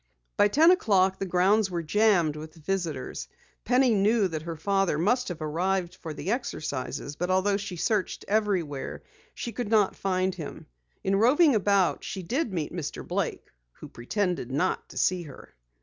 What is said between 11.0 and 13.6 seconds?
In roving about, she did meet Mr. Blake,